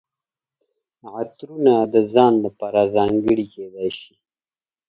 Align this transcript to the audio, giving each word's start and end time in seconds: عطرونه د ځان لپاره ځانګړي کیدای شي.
عطرونه 1.17 1.75
د 1.93 1.95
ځان 2.13 2.33
لپاره 2.45 2.81
ځانګړي 2.95 3.45
کیدای 3.53 3.89
شي. 3.99 4.13